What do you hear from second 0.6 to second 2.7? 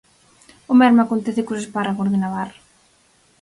O mesmo acontece cos espárragos de Navarra.